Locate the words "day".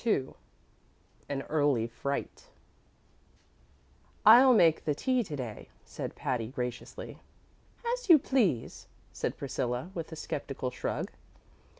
5.35-5.69